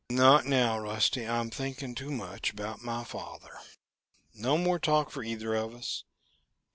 [0.09, 1.27] "Not now, Rusty.
[1.27, 3.59] I'm thinking too much about my father.
[4.33, 6.05] No more talk for either of us.